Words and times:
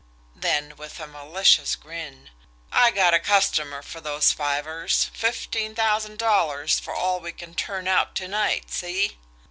Then, 0.35 0.75
with 0.77 0.99
a 0.99 1.05
malicious 1.05 1.75
grin: 1.75 2.31
"I 2.71 2.89
got 2.89 3.13
a 3.13 3.19
customer 3.19 3.83
for 3.83 4.01
those 4.01 4.31
fivers 4.31 5.11
fifteen 5.13 5.75
thousand 5.75 6.17
dollars 6.17 6.79
for 6.79 6.95
all 6.95 7.19
we 7.19 7.31
can 7.31 7.53
turn 7.53 7.87
out 7.87 8.15
to 8.15 8.27
night. 8.27 8.71
See?" 8.71 9.19